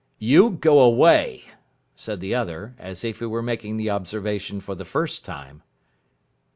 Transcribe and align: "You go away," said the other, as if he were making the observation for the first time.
"You 0.17 0.57
go 0.59 0.79
away," 0.79 1.43
said 1.93 2.21
the 2.21 2.33
other, 2.33 2.73
as 2.79 3.03
if 3.03 3.19
he 3.19 3.25
were 3.27 3.43
making 3.43 3.77
the 3.77 3.91
observation 3.91 4.59
for 4.59 4.73
the 4.73 4.83
first 4.83 5.23
time. 5.23 5.61